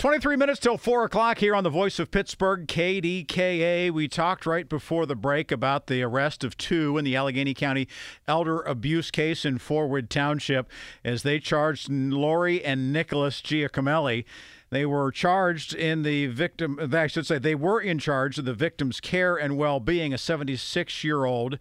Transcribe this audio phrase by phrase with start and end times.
[0.00, 3.90] 23 minutes till 4 o'clock here on the voice of Pittsburgh, KDKA.
[3.90, 7.86] We talked right before the break about the arrest of two in the Allegheny County
[8.26, 10.70] elder abuse case in Forward Township
[11.04, 14.24] as they charged Lori and Nicholas Giacomelli.
[14.70, 18.54] They were charged in the victim, I should say, they were in charge of the
[18.54, 21.58] victim's care and well being, a 76 year old.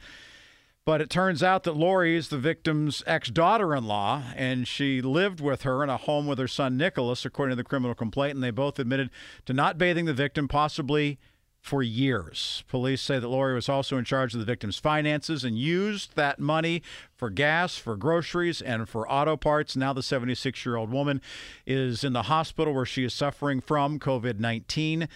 [0.90, 5.04] But it turns out that Lori is the victim's ex daughter in law, and she
[5.04, 8.34] lived with her in a home with her son Nicholas, according to the criminal complaint.
[8.34, 9.12] And they both admitted
[9.46, 11.20] to not bathing the victim, possibly
[11.62, 12.64] for years.
[12.68, 16.40] Police say that Lori was also in charge of the victim's finances and used that
[16.40, 16.82] money
[17.16, 19.76] for gas, for groceries, and for auto parts.
[19.76, 21.22] Now, the 76 year old woman
[21.68, 25.08] is in the hospital where she is suffering from COVID 19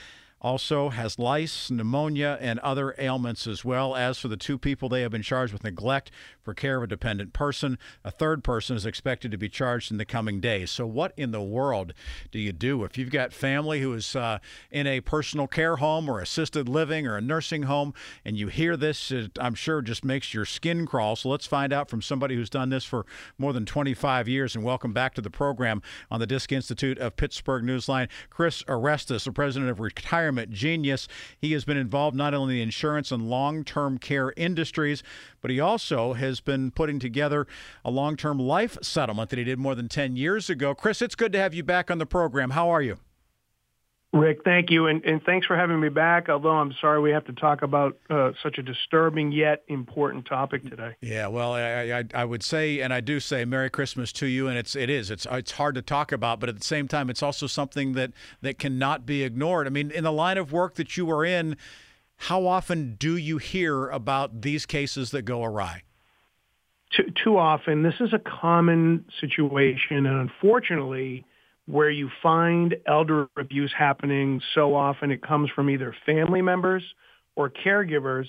[0.43, 3.95] also has lice, pneumonia, and other ailments as well.
[3.95, 6.11] As for the two people, they have been charged with neglect
[6.41, 7.79] for care of a dependent person.
[8.03, 10.69] A third person is expected to be charged in the coming days.
[10.69, 11.93] So, what in the world
[12.31, 16.09] do you do if you've got family who is uh, in a personal care home
[16.09, 17.93] or assisted living or a nursing home
[18.25, 19.11] and you hear this?
[19.11, 21.15] It, I'm sure just makes your skin crawl.
[21.15, 23.05] So, let's find out from somebody who's done this for
[23.37, 24.55] more than 25 years.
[24.55, 29.23] And welcome back to the program on the Disc Institute of Pittsburgh Newsline, Chris Orestes,
[29.23, 31.07] the president of Retirement Genius.
[31.37, 35.03] He has been involved not only in the insurance and long term care industries,
[35.41, 37.47] but he also has been putting together
[37.83, 40.73] a long term life settlement that he did more than 10 years ago.
[40.73, 42.51] Chris, it's good to have you back on the program.
[42.51, 42.97] How are you?
[44.13, 46.29] Rick, thank you, and, and thanks for having me back.
[46.29, 50.61] Although I'm sorry we have to talk about uh, such a disturbing yet important topic
[50.69, 50.95] today.
[51.01, 54.47] Yeah, well, I, I, I, would say, and I do say, Merry Christmas to you.
[54.47, 57.09] And it's it is it's it's hard to talk about, but at the same time,
[57.09, 59.65] it's also something that that cannot be ignored.
[59.65, 61.57] I mean, in the line of work that you are in,
[62.17, 65.81] how often do you hear about these cases that go awry?
[66.95, 67.81] Too, too often.
[67.81, 71.25] This is a common situation, and unfortunately
[71.67, 76.83] where you find elder abuse happening so often it comes from either family members
[77.35, 78.27] or caregivers.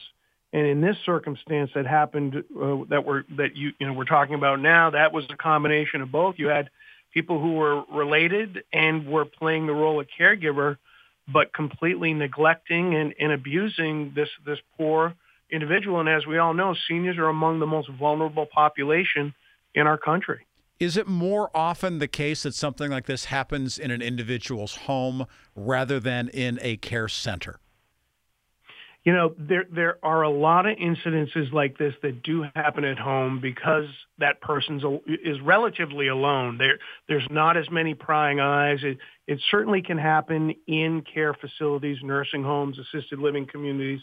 [0.53, 4.37] And in this circumstance that happened uh, that we're that you you know we're talking
[4.37, 6.37] about now that was a combination of both.
[6.39, 6.71] You had
[7.13, 10.77] people who were related and were playing the role of caregiver
[11.33, 15.15] but completely neglecting and, and abusing this this poor
[15.51, 15.99] individual.
[15.99, 19.35] And as we all know seniors are among the most vulnerable population
[19.75, 20.47] in our country
[20.85, 25.25] is it more often the case that something like this happens in an individual's home
[25.57, 27.59] rather than in a care center?
[29.03, 32.99] You know, there there are a lot of incidences like this that do happen at
[32.99, 33.87] home because
[34.19, 36.59] that person is relatively alone.
[36.59, 36.79] There
[37.09, 38.79] there's not as many prying eyes.
[38.83, 44.01] It it certainly can happen in care facilities, nursing homes, assisted living communities,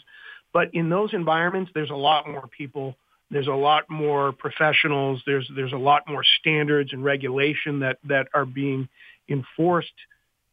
[0.52, 2.96] but in those environments, there's a lot more people
[3.32, 5.22] there's a lot more professionals.
[5.26, 8.88] There's there's a lot more standards and regulation that that are being
[9.28, 9.92] enforced.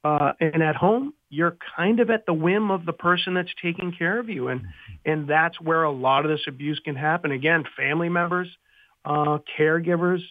[0.01, 3.91] Uh, and at home, you're kind of at the whim of the person that's taking
[3.91, 4.61] care of you, and
[5.05, 7.31] and that's where a lot of this abuse can happen.
[7.31, 8.47] Again, family members,
[9.03, 10.21] uh, caregivers,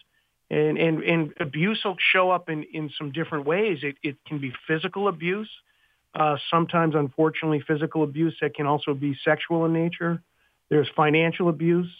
[0.48, 3.80] and and and abuse will show up in in some different ways.
[3.82, 5.50] It it can be physical abuse.
[6.14, 10.22] Uh, sometimes, unfortunately, physical abuse that can also be sexual in nature.
[10.70, 11.90] There's financial abuse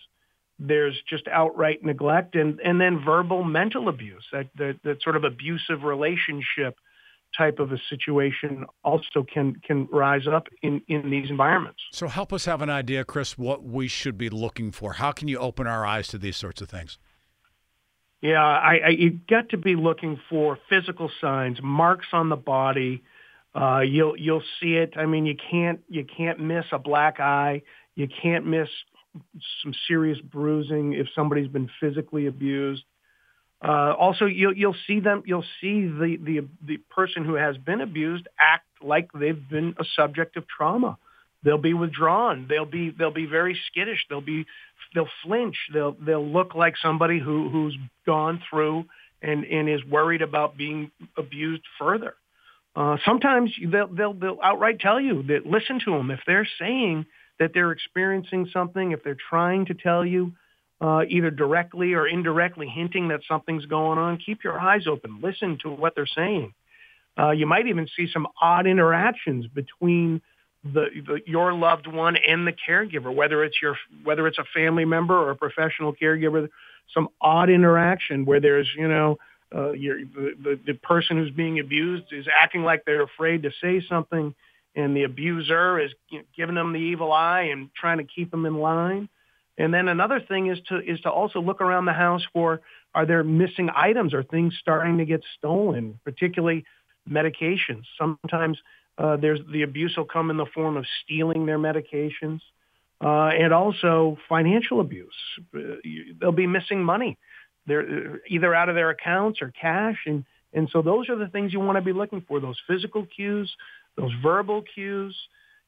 [0.59, 5.25] there's just outright neglect and, and then verbal mental abuse, that, that, that sort of
[5.25, 6.79] abusive relationship
[7.37, 11.81] type of a situation also can can rise up in, in these environments.
[11.93, 14.95] So help us have an idea, Chris, what we should be looking for.
[14.95, 16.99] How can you open our eyes to these sorts of things?
[18.21, 23.03] Yeah, I, I you got to be looking for physical signs, marks on the body.
[23.55, 24.95] Uh, you'll you'll see it.
[24.97, 27.63] I mean, you can't you can't miss a black eye.
[27.95, 28.69] You can't miss
[29.63, 32.85] some serious bruising if somebody's been physically abused.
[33.63, 35.23] Uh, also, you'll, you'll see them.
[35.27, 39.85] You'll see the, the the person who has been abused act like they've been a
[39.97, 40.97] subject of trauma.
[41.43, 42.47] They'll be withdrawn.
[42.49, 44.07] They'll be they'll be very skittish.
[44.09, 44.47] They'll be
[44.95, 45.57] they'll flinch.
[45.73, 47.77] They'll they'll look like somebody who who's
[48.07, 48.85] gone through
[49.23, 52.15] and and is worried about being abused further.
[52.77, 57.07] Uh, sometimes they'll, they'll they'll outright tell you that listen to them if they're saying
[57.39, 60.33] that they're experiencing something, if they're trying to tell you
[60.81, 65.21] uh, either directly or indirectly hinting that something's going on, keep your eyes open.
[65.23, 66.55] Listen to what they're saying.
[67.19, 70.23] Uh, you might even see some odd interactions between
[70.63, 74.85] the, the, your loved one and the caregiver, whether it's your whether it's a family
[74.85, 76.49] member or a professional caregiver.
[76.95, 79.19] Some odd interaction where there's you know
[79.53, 83.83] uh, the, the the person who's being abused is acting like they're afraid to say
[83.89, 84.35] something
[84.79, 88.31] and the abuser is you know, giving them the evil eye and trying to keep
[88.31, 89.09] them in line.
[89.59, 92.61] And then another thing is to is to also look around the house for
[92.95, 96.65] are there missing items or things starting to get stolen, particularly
[97.11, 97.83] medications.
[97.99, 98.59] Sometimes
[98.97, 102.41] uh, there's the abuse will come in the form of stealing their medications,
[103.05, 105.13] uh, and also financial abuse.
[105.55, 105.59] Uh,
[106.21, 107.19] they'll be missing money.
[107.67, 111.27] They're uh, either out of their accounts or cash, and and so those are the
[111.27, 113.53] things you want to be looking for: those physical cues,
[113.99, 115.17] those verbal cues,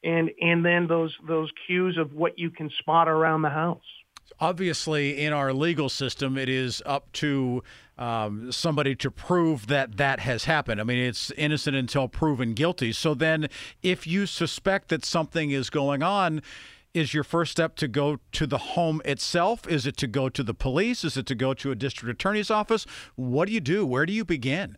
[0.04, 3.82] and and then those those cues of what you can spot around the house.
[4.38, 7.62] Obviously, in our legal system, it is up to
[7.98, 10.80] um, somebody to prove that that has happened.
[10.80, 12.92] I mean, it's innocent until proven guilty.
[12.92, 13.48] So then,
[13.82, 16.42] if you suspect that something is going on,
[16.94, 19.68] is your first step to go to the home itself?
[19.68, 21.04] Is it to go to the police?
[21.04, 22.86] Is it to go to a district attorney's office?
[23.16, 23.84] What do you do?
[23.84, 24.76] Where do you begin?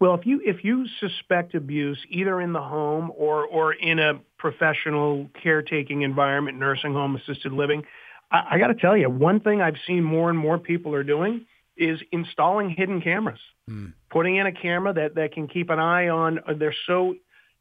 [0.00, 4.14] Well, if you if you suspect abuse either in the home or or in a
[4.38, 7.84] professional caretaking environment, nursing home, assisted living,
[8.32, 11.04] I, I got to tell you, one thing I've seen more and more people are
[11.04, 11.44] doing
[11.76, 13.92] is installing hidden cameras, mm.
[14.10, 16.40] putting in a camera that that can keep an eye on.
[16.56, 17.16] They're so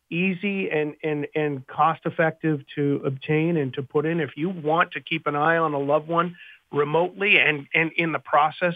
[0.10, 4.22] easy and and and cost effective to obtain and to put in.
[4.22, 6.38] If you want to keep an eye on a loved one
[6.72, 8.76] remotely and and in the process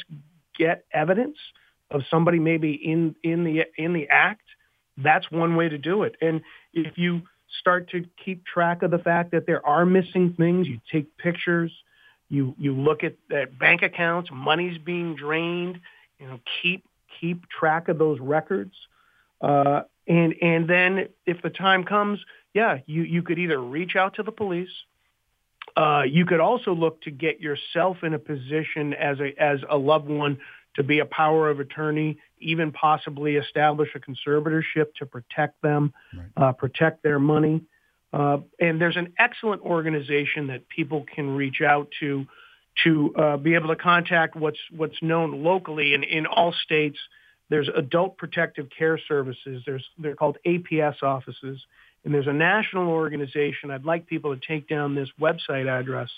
[0.57, 1.37] get evidence
[1.93, 4.47] of somebody maybe in in the in the act,
[4.97, 6.15] that's one way to do it.
[6.21, 6.41] And
[6.73, 7.21] if you
[7.59, 11.71] start to keep track of the fact that there are missing things, you take pictures,
[12.29, 15.79] you you look at, at bank accounts, money's being drained,
[16.19, 16.83] you know, keep
[17.19, 18.73] keep track of those records.
[19.41, 22.19] Uh, and and then if the time comes,
[22.53, 24.69] yeah, you you could either reach out to the police.
[25.75, 29.77] Uh, you could also look to get yourself in a position as a as a
[29.77, 30.37] loved one
[30.75, 36.49] to be a power of attorney, even possibly establish a conservatorship to protect them, right.
[36.49, 37.61] uh, protect their money.
[38.11, 42.25] Uh, and there's an excellent organization that people can reach out to
[42.83, 46.97] to uh, be able to contact what's what's known locally and in all states.
[47.49, 49.63] There's adult protective care services.
[49.65, 51.61] There's they're called APS offices,
[52.03, 53.69] and there's a national organization.
[53.69, 56.09] I'd like people to take down this website address.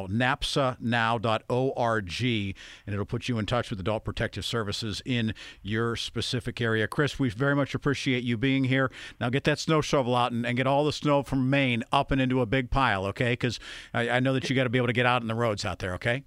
[0.07, 2.55] napsanow.org,
[2.87, 6.87] and it'll put you in touch with Adult Protective Services in your specific area.
[6.87, 8.93] Chris, we very much appreciate you being here.
[9.21, 12.13] Now get that snow shovel out and, and get all the snow from Maine up
[12.13, 13.33] and into a big pile, okay?
[13.33, 13.59] Because
[13.93, 15.65] I, I know that you got to be able to get out in the roads
[15.65, 16.23] out there, okay?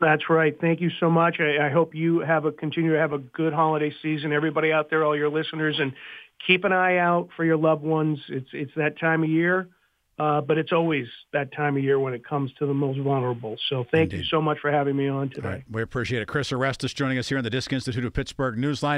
[0.00, 0.54] That's right.
[0.60, 1.36] Thank you so much.
[1.40, 4.32] I, I hope you have a continue to have a good holiday season.
[4.32, 5.92] Everybody out there, all your listeners, and
[6.46, 8.18] keep an eye out for your loved ones.
[8.28, 9.68] It's it's that time of year,
[10.18, 13.56] uh, but it's always that time of year when it comes to the most vulnerable.
[13.68, 14.18] So thank Indeed.
[14.18, 15.48] you so much for having me on today.
[15.48, 15.64] Right.
[15.70, 16.28] We appreciate it.
[16.28, 18.92] Chris Orestes joining us here on the Disc Institute of Pittsburgh Newsline.